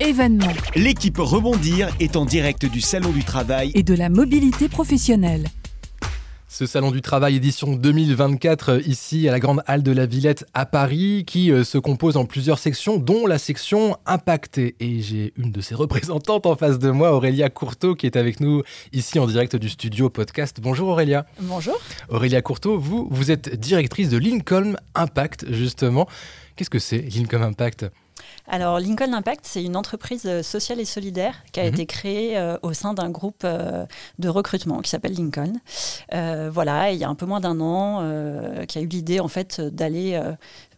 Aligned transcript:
événements 0.00 0.52
L'équipe 0.74 1.18
Rebondir 1.18 1.88
est 2.00 2.16
en 2.16 2.24
direct 2.24 2.66
du 2.66 2.80
Salon 2.80 3.10
du 3.10 3.24
Travail. 3.24 3.70
et 3.74 3.82
de 3.82 3.94
la 3.94 4.08
mobilité 4.08 4.68
professionnelle. 4.68 5.46
Ce 6.48 6.64
salon 6.64 6.90
du 6.92 7.02
travail 7.02 7.36
édition 7.36 7.74
2024 7.74 8.68
euh, 8.68 8.80
ici 8.86 9.28
à 9.28 9.32
la 9.32 9.40
Grande 9.40 9.62
Halle 9.66 9.82
de 9.82 9.90
la 9.90 10.06
Villette 10.06 10.46
à 10.54 10.64
Paris 10.64 11.24
qui 11.26 11.50
euh, 11.50 11.64
se 11.64 11.76
compose 11.76 12.16
en 12.16 12.24
plusieurs 12.24 12.58
sections 12.58 12.98
dont 12.98 13.26
la 13.26 13.36
section 13.38 13.96
Impact. 14.06 14.58
Et 14.58 14.74
j'ai 15.02 15.32
une 15.36 15.50
de 15.50 15.60
ses 15.60 15.74
représentantes 15.74 16.46
en 16.46 16.54
face 16.54 16.78
de 16.78 16.90
moi, 16.90 17.12
Aurélia 17.12 17.50
Courteau, 17.50 17.94
qui 17.94 18.06
est 18.06 18.16
avec 18.16 18.40
nous 18.40 18.62
ici 18.92 19.18
en 19.18 19.26
direct 19.26 19.56
du 19.56 19.68
studio 19.68 20.08
podcast. 20.08 20.58
Bonjour 20.62 20.88
Aurélia. 20.88 21.26
Bonjour. 21.40 21.78
Aurélia 22.08 22.40
Courteau, 22.42 22.78
vous, 22.78 23.08
vous 23.10 23.30
êtes 23.30 23.58
directrice 23.58 24.08
de 24.08 24.16
Lincoln 24.16 24.76
Impact 24.94 25.52
justement. 25.52 26.06
Qu'est-ce 26.54 26.70
que 26.70 26.78
c'est 26.78 27.00
Lincoln 27.14 27.42
Impact? 27.42 27.86
Alors, 28.48 28.78
Lincoln 28.78 29.12
Impact, 29.12 29.40
c'est 29.44 29.64
une 29.64 29.76
entreprise 29.76 30.22
euh, 30.26 30.42
sociale 30.42 30.78
et 30.80 30.84
solidaire 30.84 31.34
qui 31.52 31.60
a 31.60 31.64
Mhm. 31.64 31.68
été 31.68 31.86
créée 31.86 32.38
euh, 32.38 32.56
au 32.62 32.72
sein 32.72 32.94
d'un 32.94 33.10
groupe 33.10 33.42
euh, 33.44 33.86
de 34.18 34.28
recrutement 34.28 34.80
qui 34.80 34.90
s'appelle 34.90 35.14
Lincoln. 35.14 35.52
Euh, 36.14 36.48
voilà, 36.52 36.92
il 36.92 36.98
y 36.98 37.04
a 37.04 37.08
un 37.08 37.14
peu 37.14 37.26
moins 37.26 37.40
d'un 37.40 37.60
an, 37.60 38.02
qui 38.68 38.78
a 38.78 38.80
eu 38.80 38.86
l'idée 38.86 39.20
en 39.20 39.28
fait 39.28 39.60
d'aller 39.60 40.20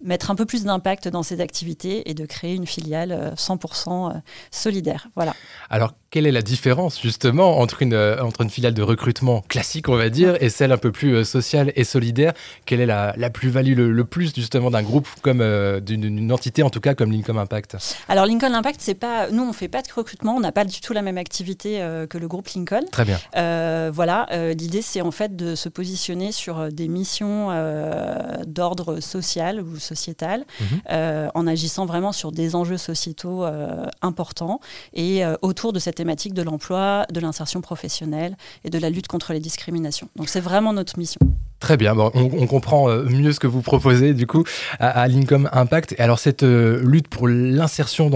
mettre 0.03 0.31
un 0.31 0.35
peu 0.35 0.47
plus 0.47 0.65
d'impact 0.65 1.09
dans 1.09 1.23
ses 1.23 1.41
activités 1.41 2.09
et 2.11 2.15
de 2.15 2.27
créer 2.27 2.55
une 2.55 2.67
filiale 2.67 3.13
euh, 3.13 3.35
100% 3.35 4.11
euh, 4.17 4.19
solidaire. 4.51 5.09
Voilà. 5.15 5.35
Alors, 5.71 5.95
quelle 6.11 6.27
est 6.27 6.33
la 6.33 6.43
différence 6.43 7.01
justement 7.01 7.59
entre 7.59 7.83
une, 7.83 7.93
euh, 7.93 8.23
entre 8.23 8.43
une 8.43 8.51
filiale 8.51 8.75
de 8.75 8.83
recrutement 8.83 9.43
classique, 9.43 9.89
on 9.89 9.97
va 9.97 10.09
dire, 10.09 10.43
et 10.43 10.49
celle 10.49 10.73
un 10.73 10.79
peu 10.79 10.93
plus 10.93 11.15
euh, 11.15 11.25
sociale 11.25 11.73
et 11.77 11.85
solidaire? 11.85 12.33
Quelle 12.65 12.81
est 12.81 12.87
la, 12.87 13.13
la 13.17 13.31
plus-value 13.31 13.75
le, 13.77 13.93
le 13.93 14.05
plus 14.05 14.35
justement 14.35 14.71
d'un 14.71 14.83
groupe 14.83 15.09
comme 15.23 15.41
euh, 15.41 15.81
d'une 15.81 16.33
entité 16.33 16.63
en 16.63 16.71
tout 16.71 16.81
cas 16.81 16.95
comme 16.95 17.13
Lincoln 17.13 17.37
Impact? 17.37 17.77
Alors, 18.09 18.27
Lincoln 18.27 18.55
Impact, 18.55 18.81
c'est 18.81 18.95
pas, 18.95 19.31
nous, 19.31 19.43
on 19.43 19.53
fait 19.53 19.69
pas 19.69 19.83
de 19.83 19.89
recrutement, 19.95 20.35
on 20.35 20.41
n'a 20.41 20.53
pas 20.53 20.65
du 20.65 20.81
tout 20.81 20.93
la 20.93 21.03
même 21.03 21.19
activité 21.19 21.83
euh, 21.83 22.07
que 22.07 22.17
le 22.19 22.29
groupe 22.29 22.49
Lincoln. 22.49 22.85
Très 22.91 23.05
bien. 23.05 23.19
Euh, 23.37 23.91
voilà, 23.93 24.27
euh, 24.33 24.55
l'idée 24.55 24.83
c'est 24.83 25.01
en 25.01 25.11
fait 25.11 25.37
de 25.37 25.55
se 25.55 25.69
positionner 25.69 26.33
sur 26.33 26.59
euh, 26.59 26.71
des 26.71 26.89
missions 26.89 27.49
euh, 27.51 28.38
d'ordre 28.59 29.01
social 29.01 29.55
ou 29.63 29.79
sociétal, 29.79 30.39
Mhm. 30.61 30.67
euh, 30.91 31.29
en 31.41 31.45
agissant 31.47 31.87
vraiment 31.87 32.13
sur 32.21 32.31
des 32.33 32.49
enjeux 32.61 32.77
sociétaux 32.91 33.45
euh, 33.45 33.87
importants 34.03 34.59
et 34.93 35.25
euh, 35.25 35.37
autour 35.49 35.71
de 35.73 35.79
cette 35.79 35.95
thématique 36.03 36.35
de 36.35 36.43
l'emploi, 36.49 37.07
de 37.17 37.21
l'insertion 37.21 37.61
professionnelle 37.71 38.37
et 38.65 38.71
de 38.71 38.79
la 38.85 38.91
lutte 38.91 39.09
contre 39.15 39.33
les 39.33 39.41
discriminations. 39.41 40.09
Donc 40.17 40.29
c'est 40.29 40.41
vraiment 40.51 40.73
notre 40.73 40.99
mission. 40.99 41.21
Très 41.61 41.77
bien, 41.77 41.97
bon, 41.97 42.13
on, 42.15 42.47
comprend 42.47 42.89
euh, 42.89 43.03
mieux 43.03 43.33
ce 43.33 43.41
que 43.41 43.49
vous 43.49 43.63
proposez 43.63 44.15
du 44.15 44.29
coup 44.29 44.45
à, 44.79 44.91
à 44.91 45.09
Lincoln 45.09 45.49
Impact. 45.51 45.93
Et 45.99 46.01
alors 46.01 46.21
cette 46.21 46.45
euh, 46.45 46.81
lutte 46.85 47.09
pour 47.09 47.27
l'insertion 47.27 48.09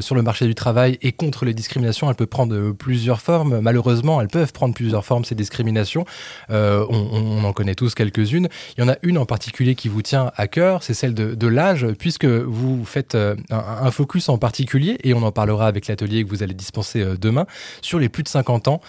sur 0.00 0.14
le 0.14 0.22
marché 0.22 0.46
du 0.46 0.54
travail 0.54 0.96
et 1.02 1.10
contre 1.10 1.44
les 1.44 1.52
discriminations, 1.52 2.08
elle 2.08 2.14
peut 2.14 2.26
prendre 2.26 2.54
euh, 2.54 2.72
plusieurs 2.72 3.20
formes. 3.20 3.58
Malheureusement, 3.60 4.20
elles 4.20 4.28
peuvent 4.28 4.52
prendre 4.52 4.72
plusieurs 4.72 5.04
formes, 5.04 5.24
ces 5.24 5.34
discriminations. 5.34 6.04
On, 6.48 7.42
en 7.44 7.52
connaît 7.52 7.74
tous 7.74 7.94
quelques-unes. 7.94 8.48
Il 8.76 8.80
y 8.80 8.84
en 8.84 8.88
a 8.88 8.96
une 9.02 9.18
en 9.18 9.26
particulier 9.26 9.74
qui 9.74 9.88
vous 9.88 10.02
tient 10.02 10.30
à 10.36 10.46
cœur, 10.46 10.82
c'est 10.82 10.94
celle 10.94 11.14
de, 11.14 11.46
l'âge, 11.46 11.86
puisque 11.98 12.24
vous 12.24 12.84
faites 12.84 13.16
un, 13.50 13.90
focus 13.90 14.28
en 14.28 14.38
particulier, 14.38 14.98
et 15.02 15.14
on 15.14 15.22
en 15.22 15.32
parlera 15.32 15.66
avec 15.66 15.86
l'atelier 15.86 16.24
que 16.24 16.28
vous 16.28 16.42
allez 16.42 16.54
dispenser 16.54 17.04
demain, 17.20 17.46
sur 17.82 17.98
les 17.98 18.08
plus 18.08 18.22
de 18.22 18.28
50 18.28 18.68
ans, 18.68 18.80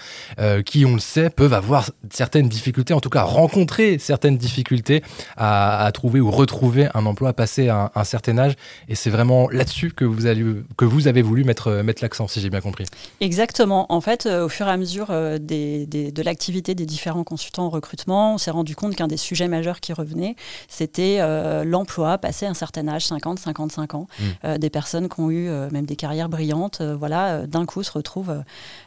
qui, 0.66 0.86
on 0.86 0.94
le 0.94 1.00
sait, 1.00 1.30
peuvent 1.30 1.54
avoir 1.54 1.90
certaines 2.12 2.48
difficultés, 2.48 2.94
en 2.94 3.00
tout 3.00 3.10
cas 3.10 3.24
rencontrer 3.24 3.87
certaines 4.00 4.38
difficultés 4.38 5.04
à, 5.38 5.86
à 5.86 5.92
trouver 5.92 6.20
ou 6.20 6.30
retrouver 6.32 6.88
un 6.94 7.06
emploi 7.06 7.34
passé 7.34 7.70
à 7.70 7.86
un, 7.86 7.92
un 7.96 8.04
certain 8.04 8.38
âge. 8.38 8.54
Et 8.90 8.96
c'est 8.96 9.10
vraiment 9.10 9.50
là-dessus 9.50 9.92
que 9.92 10.06
vous, 10.06 10.26
allez, 10.26 10.46
que 10.78 10.86
vous 10.86 11.08
avez 11.08 11.22
voulu 11.22 11.44
mettre, 11.44 11.72
mettre 11.84 12.02
l'accent, 12.04 12.28
si 12.28 12.42
j'ai 12.42 12.50
bien 12.50 12.62
compris. 12.62 12.86
Exactement. 13.22 13.86
En 13.92 14.02
fait, 14.02 14.26
euh, 14.26 14.46
au 14.46 14.50
fur 14.50 14.68
et 14.68 14.72
à 14.72 14.78
mesure 14.78 15.08
euh, 15.12 15.38
des, 15.40 15.86
des- 15.86 16.12
de 16.12 16.22
l'activité 16.24 16.76
des 16.76 16.86
différents 16.86 17.24
consultants 17.24 17.66
en 17.66 17.70
recrutement, 17.70 18.36
on 18.36 18.38
s'est 18.38 18.52
rendu 18.52 18.76
compte 18.76 18.96
qu'un 18.96 19.08
des 19.08 19.18
sujets 19.18 19.48
majeurs 19.48 19.80
qui 19.80 19.94
revenait, 19.94 20.36
c'était 20.68 21.18
euh, 21.20 21.64
l'emploi 21.64 22.18
passé 22.18 22.46
un 22.46 22.54
certain 22.54 22.88
âge, 22.88 23.06
50, 23.08 23.40
55 23.40 23.94
ans. 23.96 24.08
Mm. 24.20 24.24
Euh, 24.46 24.58
des 24.58 24.70
personnes 24.70 25.10
qui 25.10 25.20
ont 25.20 25.32
eu 25.32 25.48
euh, 25.50 25.70
même 25.72 25.86
des 25.86 25.96
carrières 25.96 26.30
brillantes, 26.30 26.80
euh, 26.82 26.96
voilà, 26.96 27.28
euh, 27.28 27.48
d'un 27.48 27.66
coup 27.66 27.84
se 27.84 27.92
retrouvent 27.92 28.30
euh, 28.32 28.42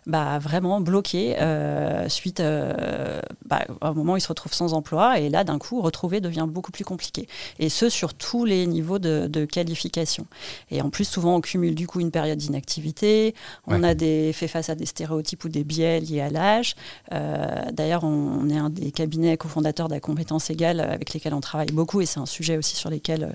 bah, 0.07 0.39
vraiment 0.39 0.81
bloquées 0.81 1.37
euh, 1.41 2.09
suite 2.09 2.41
euh, 2.41 3.21
bah, 3.51 3.65
à 3.81 3.89
un 3.89 3.93
moment 3.93 4.17
ils 4.17 4.21
se 4.21 4.29
retrouvent 4.29 4.55
sans 4.55 4.73
emploi 4.73 5.19
et 5.19 5.29
là 5.29 5.45
d'un 5.45 5.59
coup 5.59 5.81
retrouver 5.83 6.21
devient 6.21 6.47
beaucoup 6.49 6.71
plus 6.73 6.85
compliqué. 6.85 7.29
Et 7.59 7.69
ce 7.69 7.89
sur 7.91 8.15
tous 8.15 8.45
les 8.45 8.67
niveaux 8.67 8.99
de, 8.99 9.27
de 9.29 9.45
qualification. 9.45 10.27
Et 10.71 10.81
en 10.81 10.89
plus 10.89 11.05
souvent 11.05 11.35
on 11.37 11.41
cumule 11.41 11.75
du 11.75 11.87
coup 11.87 12.01
une 12.01 12.11
période 12.11 12.39
d'inactivité, 12.39 13.35
on 13.67 13.83
Ouais. 13.83 13.89
a 13.89 13.95
des, 13.95 14.33
fait 14.33 14.49
face 14.49 14.69
à 14.71 14.75
des 14.75 14.87
stéréotypes 14.87 15.45
ou 15.45 15.49
des 15.49 15.65
biais 15.65 16.01
liés 16.01 16.21
à 16.21 16.31
l'âge. 16.31 16.75
Euh, 17.13 17.47
D'ailleurs, 17.73 18.05
on, 18.05 18.09
on 18.43 18.49
est 18.49 18.57
un 18.59 18.71
des 18.71 18.93
cabinets 18.93 19.37
cofondateurs 19.37 19.89
de 19.89 19.95
la 19.95 20.01
compétence 20.01 20.51
égale 20.51 20.81
avec 20.81 21.13
lesquels 21.13 21.35
on 21.35 21.41
travaille 21.41 21.73
beaucoup 21.73 22.01
et 22.01 22.07
c'est 22.07 22.21
un 22.21 22.27
sujet 22.27 22.57
aussi 22.57 22.77
sur 22.77 22.91
lesquels 22.91 23.25
euh, 23.25 23.33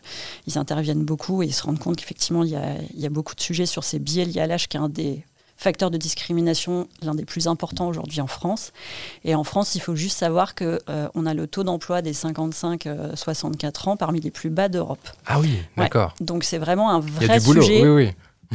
ils 0.47 0.57
interviennent 0.57 1.03
beaucoup 1.03 1.43
et 1.43 1.47
ils 1.47 1.53
se 1.53 1.63
rendent 1.63 1.79
compte 1.79 1.97
qu'effectivement, 1.97 2.43
il 2.43 2.49
y 2.51 3.01
y 3.01 3.05
a 3.05 3.09
beaucoup 3.09 3.35
de 3.35 3.41
sujets 3.41 3.65
sur 3.65 3.83
ces 3.83 3.99
biais 3.99 4.25
liés 4.25 4.41
à 4.41 4.47
l'âge 4.47 4.67
qui 4.69 4.77
est 4.77 4.79
un 4.79 4.89
des 4.89 5.23
facteurs 5.57 5.89
de 5.91 5.97
discrimination, 5.97 6.88
l'un 7.01 7.16
des 7.16 7.25
plus 7.25 7.47
importants 7.47 7.88
aujourd'hui 7.88 8.21
en 8.21 8.27
France. 8.27 8.71
Et 9.23 9.35
en 9.35 9.43
France, 9.43 9.75
il 9.75 9.79
faut 9.81 9.95
juste 9.95 10.17
savoir 10.17 10.53
que 10.55 10.79
euh, 10.89 11.07
on 11.16 11.25
a 11.25 11.33
le 11.33 11.47
taux 11.47 11.63
d'emploi 11.63 12.01
des 12.01 12.13
55-64 12.13 13.89
ans 13.89 13.97
parmi 13.97 14.19
les 14.19 14.31
plus 14.31 14.49
bas 14.49 14.69
d'Europe. 14.69 15.07
Ah 15.25 15.39
oui, 15.39 15.49
Ouais. 15.77 15.83
d'accord. 15.83 16.13
Donc 16.21 16.43
c'est 16.43 16.57
vraiment 16.57 16.91
un 16.91 16.99
vrai 16.99 17.39
sujet 17.39 17.83
oui, 17.88 17.89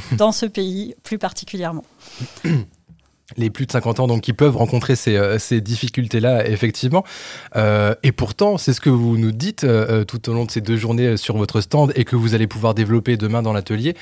oui. 0.03 0.17
dans 0.17 0.33
ce 0.33 0.47
pays 0.47 0.95
plus 1.03 1.19
particulièrement. 1.19 1.85
les 3.37 3.51
plus 3.51 3.67
de 3.67 3.73
50 3.73 4.01
ans 4.01 4.07
donc 4.07 4.23
qui 4.23 4.33
peuvent 4.33 4.57
rencontrer 4.57 4.97
ces, 4.97 5.17
euh, 5.17 5.39
difficultés-là, 5.61 6.47
effectivement. 6.49 7.05
Euh, 7.57 7.95
et 8.03 8.13
pourtant, 8.13 8.59
c'est 8.59 8.73
ce 8.73 8.81
que 8.81 8.91
vous 8.91 9.17
nous 9.17 9.33
dites 9.33 9.65
euh, 9.65 10.05
tout 10.05 10.29
au 10.29 10.33
long 10.33 10.45
de 10.45 10.51
ces 10.51 10.61
deux 10.61 10.77
journées 10.77 11.17
sur 11.17 11.37
votre 11.37 11.61
stand 11.61 11.93
et 11.95 12.05
que 12.05 12.17
vous 12.17 12.35
allez 12.35 12.47
pouvoir 12.47 12.75
développer 12.75 13.17
demain 13.17 13.43
dans 13.43 13.53
l'atelier. 13.53 13.95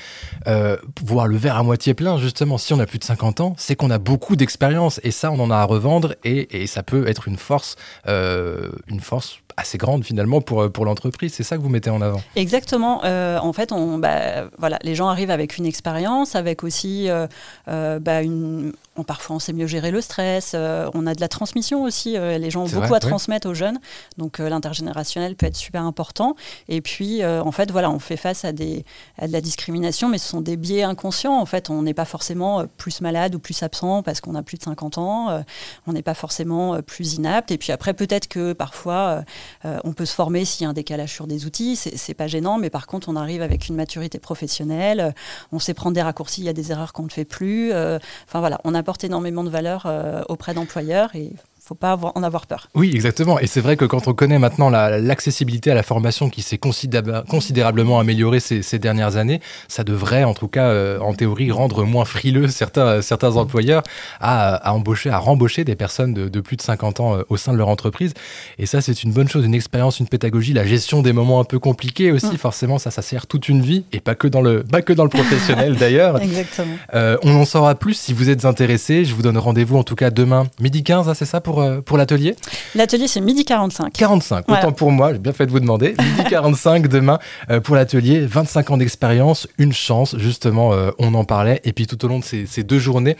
Voir 1.03 1.27
le 1.27 1.37
verre 1.37 1.57
à 1.57 1.63
moitié 1.63 1.93
plein, 1.93 2.17
justement, 2.17 2.57
si 2.57 2.73
on 2.73 2.79
a 2.79 2.85
plus 2.85 2.99
de 2.99 3.03
50 3.03 3.41
ans, 3.41 3.55
c'est 3.57 3.75
qu'on 3.75 3.89
a 3.89 3.97
beaucoup 3.97 4.35
d'expérience 4.35 4.99
et 5.03 5.11
ça, 5.11 5.31
on 5.31 5.39
en 5.39 5.51
a 5.51 5.57
à 5.57 5.63
revendre 5.63 6.15
et, 6.23 6.61
et 6.61 6.67
ça 6.67 6.83
peut 6.83 7.07
être 7.07 7.27
une 7.27 7.37
force, 7.37 7.75
une 8.07 8.99
force 8.99 9.39
assez 9.59 9.77
grande 9.77 10.03
finalement 10.03 10.41
pour, 10.41 10.61
euh, 10.63 10.69
pour 10.69 10.85
l'entreprise. 10.85 11.33
C'est 11.33 11.43
ça 11.43 11.57
que 11.57 11.61
vous 11.61 11.69
mettez 11.69 11.89
en 11.89 12.01
avant. 12.01 12.21
Exactement. 12.35 13.03
Euh, 13.03 13.37
en 13.39 13.53
fait, 13.53 13.71
on, 13.71 13.97
bah, 13.97 14.45
voilà, 14.57 14.79
les 14.83 14.95
gens 14.95 15.07
arrivent 15.07 15.31
avec 15.31 15.57
une 15.57 15.65
expérience, 15.65 16.35
avec 16.35 16.63
aussi 16.63 17.09
euh, 17.09 17.27
euh, 17.67 17.99
bah, 17.99 18.21
une. 18.21 18.73
on- 18.95 19.03
parfois, 19.03 19.35
on 19.37 19.39
sait 19.39 19.53
mieux 19.53 19.67
gérer 19.67 19.91
le 19.91 20.01
stress. 20.01 20.55
on 20.55 21.07
a 21.07 21.15
de 21.15 21.21
la 21.21 21.27
transmission 21.29 21.83
aussi. 21.83 22.13
les 22.17 22.49
gens 22.51 22.63
ont 22.63 22.67
beaucoup 22.67 22.87
vrai, 22.87 22.99
à 23.01 23.05
oui. 23.05 23.09
transmettre 23.09 23.47
aux 23.47 23.53
jeunes. 23.53 23.79
Donc, 24.17 24.39
l'intergénérationnel 24.39 25.35
peut 25.35 25.45
être 25.45 25.55
super 25.55 25.83
important. 25.83 26.35
Et 26.67 26.81
puis, 26.81 27.23
en 27.25 27.51
fait, 27.53 27.71
voilà, 27.71 27.89
on 27.91 27.99
fait 27.99 28.17
face 28.17 28.43
à, 28.43 28.51
des, 28.51 28.83
à 29.17 29.27
de 29.27 29.31
la 29.31 29.39
discrimination, 29.41 30.09
mais 30.09 30.17
ce 30.17 30.27
sont 30.27 30.41
des 30.41 30.57
biais 30.57 30.83
inconscients. 30.83 31.39
En 31.39 31.45
fait, 31.45 31.69
on 31.69 31.81
n'est 31.81 31.93
pas 31.93 32.03
forcément 32.05 32.65
plus 32.77 32.99
malade 33.01 33.35
ou 33.35 33.39
plus 33.39 33.63
absent 33.63 34.03
parce 34.03 34.19
qu'on 34.19 34.35
a 34.35 34.43
plus 34.43 34.57
de 34.57 34.63
50 34.63 34.97
ans. 34.97 35.43
on 35.87 35.93
n'est 35.93 36.01
pas 36.01 36.13
forcément 36.13 36.81
plus 36.81 37.13
inapte. 37.13 37.51
Et 37.51 37.57
puis 37.57 37.71
après, 37.71 37.93
peut-être 37.93 38.27
que 38.27 38.51
parfois, 38.53 39.23
euh, 39.65 39.79
on 39.83 39.93
peut 39.93 40.05
se 40.05 40.13
former 40.13 40.45
s'il 40.45 40.63
y 40.63 40.67
a 40.67 40.69
un 40.69 40.73
décalage 40.73 41.13
sur 41.13 41.27
des 41.27 41.45
outils, 41.45 41.75
c'est 41.75 42.13
pas 42.13 42.27
gênant, 42.27 42.57
mais 42.57 42.69
par 42.69 42.87
contre, 42.87 43.09
on 43.09 43.15
arrive 43.15 43.41
avec 43.41 43.67
une 43.67 43.75
maturité 43.75 44.19
professionnelle, 44.19 44.99
euh, 44.99 45.11
on 45.51 45.59
sait 45.59 45.73
prendre 45.73 45.95
des 45.95 46.01
raccourcis, 46.01 46.41
il 46.41 46.45
y 46.45 46.49
a 46.49 46.53
des 46.53 46.71
erreurs 46.71 46.93
qu'on 46.93 47.03
ne 47.03 47.09
fait 47.09 47.25
plus. 47.25 47.71
euh, 47.71 47.99
Enfin 48.27 48.39
voilà, 48.39 48.59
on 48.63 48.73
apporte 48.73 49.03
énormément 49.03 49.43
de 49.43 49.49
valeur 49.49 49.87
auprès 50.29 50.53
d'employeurs 50.53 51.15
et 51.15 51.31
faut 51.69 51.75
pas 51.75 51.91
avoir- 51.91 52.13
en 52.15 52.23
avoir 52.23 52.47
peur. 52.47 52.67
Oui, 52.73 52.91
exactement. 52.93 53.39
Et 53.39 53.45
c'est 53.47 53.61
vrai 53.61 53.77
que 53.77 53.85
quand 53.85 54.07
on 54.07 54.13
connaît 54.13 54.39
maintenant 54.39 54.69
la- 54.71 54.97
l'accessibilité 54.99 55.69
à 55.71 55.75
la 55.75 55.83
formation 55.83 56.29
qui 56.29 56.41
s'est 56.41 56.57
considéra- 56.57 57.23
considérablement 57.29 57.99
améliorée 57.99 58.39
ces, 58.39 58.61
ces 58.63 58.79
dernières 58.79 59.15
années, 59.17 59.39
ça 59.67 59.83
devrait, 59.83 60.23
en 60.23 60.33
tout 60.33 60.47
cas, 60.47 60.65
euh, 60.65 60.99
en 60.99 61.13
théorie, 61.13 61.51
rendre 61.51 61.83
moins 61.83 62.05
frileux 62.05 62.47
certains, 62.47 63.01
certains 63.03 63.35
employeurs 63.37 63.83
à, 64.19 64.55
à 64.55 64.73
embaucher, 64.73 65.09
à 65.11 65.19
rembaucher 65.19 65.63
des 65.63 65.75
personnes 65.75 66.13
de, 66.13 66.27
de 66.27 66.39
plus 66.41 66.57
de 66.57 66.61
50 66.63 66.99
ans 66.99 67.15
euh, 67.15 67.21
au 67.29 67.37
sein 67.37 67.53
de 67.53 67.57
leur 67.57 67.67
entreprise. 67.69 68.13
Et 68.57 68.65
ça, 68.65 68.81
c'est 68.81 69.03
une 69.03 69.11
bonne 69.11 69.29
chose, 69.29 69.45
une 69.45 69.53
expérience, 69.53 69.99
une 69.99 70.07
pédagogie, 70.07 70.53
la 70.53 70.65
gestion 70.65 71.01
des 71.03 71.13
moments 71.13 71.39
un 71.39 71.43
peu 71.43 71.59
compliqués 71.59 72.11
aussi. 72.11 72.33
Mm. 72.33 72.37
Forcément, 72.37 72.79
ça, 72.79 72.89
ça 72.91 73.01
sert 73.03 73.27
toute 73.27 73.47
une 73.47 73.61
vie 73.61 73.83
et 73.93 73.99
pas 73.99 74.15
que 74.15 74.27
dans 74.27 74.41
le, 74.41 74.63
pas 74.63 74.81
que 74.81 74.93
dans 74.93 75.03
le 75.03 75.09
professionnel 75.09 75.75
d'ailleurs. 75.79 76.19
Exactement. 76.21 76.73
Euh, 76.95 77.17
on 77.23 77.35
en 77.35 77.45
saura 77.45 77.75
plus 77.75 77.93
si 77.93 78.13
vous 78.13 78.29
êtes 78.29 78.45
intéressé. 78.45 79.05
Je 79.05 79.13
vous 79.13 79.21
donne 79.21 79.37
rendez-vous 79.37 79.77
en 79.77 79.83
tout 79.83 79.95
cas 79.95 80.09
demain, 80.09 80.47
midi 80.59 80.83
15, 80.83 81.07
hein, 81.09 81.13
c'est 81.13 81.25
ça 81.25 81.41
pour, 81.41 81.58
euh, 81.61 81.81
pour 81.81 81.97
l'atelier 81.97 82.35
L'atelier, 82.75 83.07
c'est 83.07 83.21
midi 83.21 83.45
45. 83.45 83.93
45, 83.93 84.45
Voilà. 84.47 84.63
autant 84.63 84.71
pour 84.73 84.91
moi, 84.91 85.13
j'ai 85.13 85.19
bien 85.19 85.33
fait 85.33 85.45
de 85.45 85.51
vous 85.51 85.59
demander. 85.59 85.89
Midi 85.99 86.23
45 86.29 86.87
demain 86.87 87.19
euh, 87.49 87.59
pour 87.59 87.75
l'atelier, 87.75 88.25
25 88.25 88.71
ans 88.71 88.77
d'expérience, 88.77 89.47
une 89.57 89.73
chance, 89.73 90.15
justement, 90.17 90.73
euh, 90.73 90.91
on 90.99 91.13
en 91.13 91.23
parlait. 91.25 91.61
Et 91.63 91.73
puis 91.73 91.87
tout 91.87 92.03
au 92.05 92.07
long 92.07 92.19
de 92.19 92.23
ces, 92.23 92.45
ces 92.45 92.63
deux 92.63 92.79
journées 92.79 93.17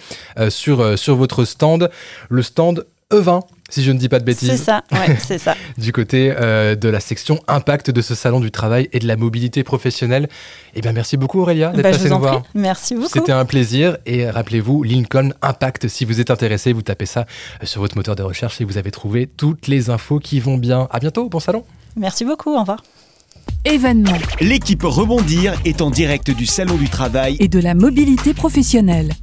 sur, 0.49 0.97
sur 0.97 1.15
votre 1.15 1.45
stand, 1.45 1.89
le 2.29 2.41
stand 2.41 2.85
E20. 3.11 3.41
Si 3.69 3.83
je 3.83 3.91
ne 3.91 3.97
dis 3.97 4.09
pas 4.09 4.19
de 4.19 4.25
bêtises. 4.25 4.49
C'est 4.49 4.57
ça, 4.57 4.83
ouais, 4.91 5.17
c'est 5.25 5.37
ça. 5.37 5.55
du 5.77 5.91
côté 5.91 6.33
euh, 6.35 6.75
de 6.75 6.89
la 6.89 6.99
section 6.99 7.39
impact 7.47 7.91
de 7.91 8.01
ce 8.01 8.15
salon 8.15 8.39
du 8.39 8.51
travail 8.51 8.89
et 8.93 8.99
de 8.99 9.07
la 9.07 9.15
mobilité 9.15 9.63
professionnelle. 9.63 10.27
Eh 10.75 10.81
bien, 10.81 10.91
merci 10.91 11.17
beaucoup 11.17 11.39
Aurélia 11.41 11.69
d'être 11.69 11.83
Bah, 11.83 11.91
passée 11.91 12.09
nous 12.09 12.15
en 12.15 12.19
voir. 12.19 12.41
prie. 12.41 12.51
Merci 12.55 12.95
beaucoup. 12.95 13.09
C'était 13.11 13.31
un 13.31 13.45
plaisir 13.45 13.97
et 14.05 14.29
rappelez-vous 14.29 14.83
Lincoln 14.83 15.31
Impact 15.41 15.87
si 15.87 16.05
vous 16.05 16.19
êtes 16.19 16.31
intéressé, 16.31 16.73
vous 16.73 16.81
tapez 16.81 17.05
ça 17.05 17.25
euh, 17.61 17.65
sur 17.65 17.81
votre 17.81 17.95
moteur 17.97 18.15
de 18.15 18.23
recherche 18.23 18.59
et 18.61 18.65
vous 18.65 18.77
avez 18.77 18.91
trouvé 18.91 19.27
toutes 19.27 19.67
les 19.67 19.89
infos 19.89 20.19
qui 20.19 20.39
vont 20.39 20.57
bien. 20.57 20.87
À 20.91 20.99
bientôt, 20.99 21.29
bon 21.29 21.39
salon. 21.39 21.63
Merci 21.95 22.25
beaucoup, 22.25 22.55
au 22.55 22.59
revoir. 22.59 22.83
Événements 23.65 24.17
L'équipe 24.41 24.83
Rebondir 24.83 25.53
est 25.65 25.81
en 25.81 25.89
direct 25.89 26.29
du 26.31 26.45
Salon 26.45 26.75
du 26.75 26.87
Travail 26.87 27.35
et 27.39 27.47
de 27.47 27.59
la 27.59 27.73
mobilité 27.73 28.33
professionnelle. 28.33 29.13